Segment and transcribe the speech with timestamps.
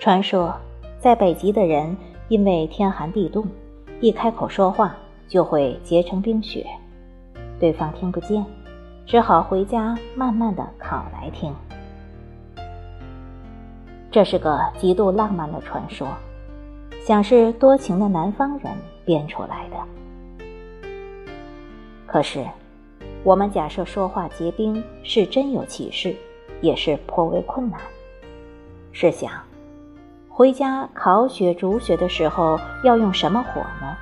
[0.00, 0.54] 传说，
[1.00, 1.96] 在北极的人
[2.28, 3.44] 因为天寒地冻，
[4.00, 4.96] 一开口说话
[5.26, 6.64] 就会结成冰雪，
[7.58, 8.44] 对方听不见，
[9.04, 11.52] 只好回家慢慢的烤来听。
[14.08, 16.06] 这是个极度浪漫的传说，
[17.04, 18.72] 想是多情的南方人
[19.04, 19.76] 编出来的。
[22.06, 22.46] 可是，
[23.24, 26.14] 我们假设说话结冰是真有其事，
[26.60, 27.80] 也是颇为困难。
[28.92, 29.47] 试想。
[30.38, 33.96] 回家烤雪煮雪的时候要用什么火呢？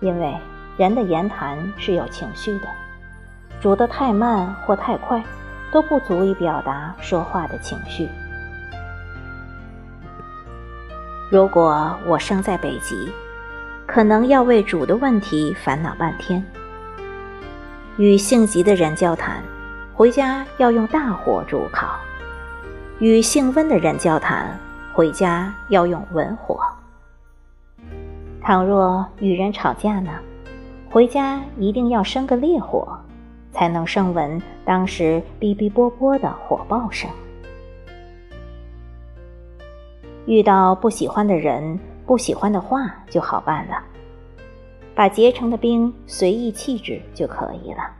[0.00, 0.36] 因为
[0.76, 2.66] 人的言谈是有情绪的，
[3.60, 5.22] 煮得太慢或太快，
[5.70, 8.08] 都不足以表达说话的情绪。
[11.30, 13.08] 如果我生在北极，
[13.86, 16.44] 可能要为煮的问题烦恼半天。
[17.96, 19.40] 与性急的人交谈，
[19.94, 21.86] 回家要用大火煮烤；
[22.98, 24.58] 与性温的人交谈。
[24.94, 26.60] 回家要用文火。
[28.42, 30.10] 倘若与人吵架呢，
[30.90, 32.98] 回家一定要生个烈火，
[33.52, 37.08] 才能声闻当时哔哔啵啵的火爆声。
[40.26, 43.82] 遇到不喜欢的人、不喜欢的话就好办了，
[44.94, 47.90] 把结成的冰随意弃置就可以了。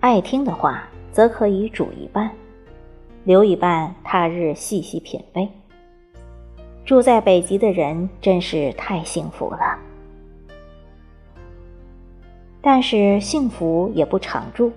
[0.00, 2.30] 爱听的话，则可以煮一半。
[3.26, 5.48] 留一半，他日细细品味。
[6.84, 9.76] 住在北极的人真是太幸福了，
[12.60, 14.70] 但是幸福也不常住。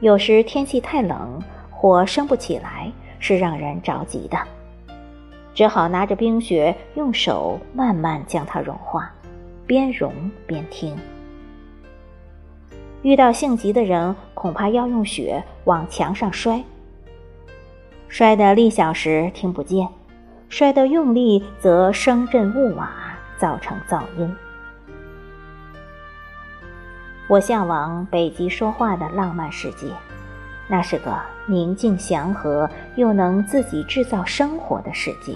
[0.00, 4.36] 有时天气太冷，火升不起来，是让人着急的，
[5.54, 9.08] 只好拿着冰雪，用手慢慢将它融化，
[9.64, 10.12] 边融
[10.44, 10.96] 边听。
[13.02, 16.60] 遇到性急的人，恐怕要用雪往墙上摔。
[18.12, 19.88] 摔得力小时听不见，
[20.50, 22.92] 摔得用力则声震物瓦，
[23.38, 24.36] 造成噪音。
[27.26, 29.86] 我向往北极说话的浪漫世界，
[30.68, 35.34] 那是个宁静祥和又能自己制造生活的世界。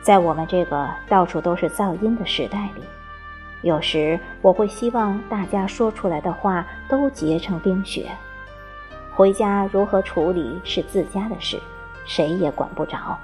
[0.00, 2.82] 在我们这个到处都是噪音的时代里，
[3.60, 8.06] 有时我会希望大家说出来的话都结成冰雪。
[9.18, 11.60] 回家如何处理是自家的事，
[12.06, 13.18] 谁也管不着。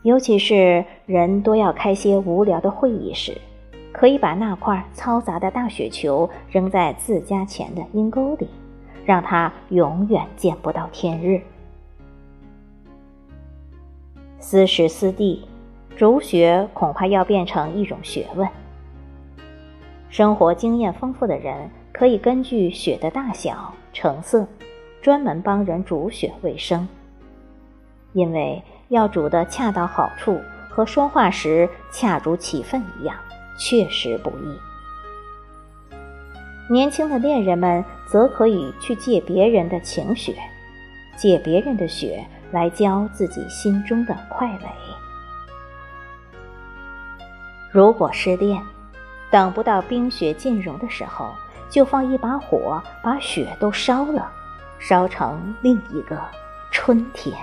[0.00, 3.36] 尤其是人多要开些无聊的会议时，
[3.92, 8.48] 可以把那块嘈杂的大雪球扔在自家前的阴沟里，
[9.04, 11.42] 让它永远见不到天日。
[14.38, 15.46] 私时私地，
[15.94, 18.48] 煮雪恐怕要变成一种学问。
[20.08, 21.70] 生活经验丰富的人。
[22.00, 24.48] 可以根据雪的大小、成色，
[25.02, 26.88] 专门帮人煮雪为生。
[28.14, 30.40] 因为要煮的恰到好处，
[30.70, 33.14] 和说话时恰如其分一样，
[33.58, 34.58] 确实不易。
[36.72, 40.34] 年轻的恋人们则可以去借别人的情雪，
[41.18, 44.70] 借别人的雪来浇自己心中的快垒。
[47.70, 48.58] 如果失恋，
[49.30, 51.28] 等不到冰雪尽融的时候。
[51.70, 54.30] 就放一把火，把雪都烧了，
[54.78, 56.20] 烧成另一个
[56.70, 57.34] 春天。